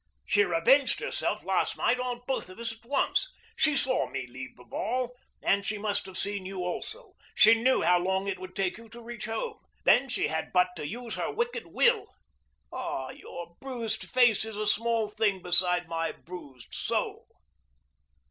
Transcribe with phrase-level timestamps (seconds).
[0.25, 3.31] "She revenged herself last night on both of us at once.
[3.55, 7.13] She saw me leave the ball, and she must have seen you also.
[7.35, 9.59] She knew how long it would take you to reach home.
[9.85, 12.07] Then she had but to use her wicked will.
[12.73, 17.27] Ah, your bruised face is a small thing beside my bruised soul!"